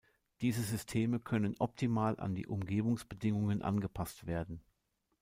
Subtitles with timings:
[0.41, 4.63] Diese Systeme können optimal an die Umgebungsbedingungen angepasst werden.